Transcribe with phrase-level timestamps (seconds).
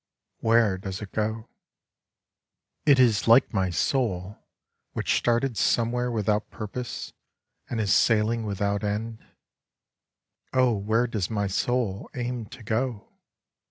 [0.39, 1.47] Where does it go?
[2.87, 4.39] It is like my soul
[4.93, 7.13] which started somewhere without purpose,
[7.69, 9.23] and is sailing without end.
[10.53, 13.13] Oh, where does my soul aim to go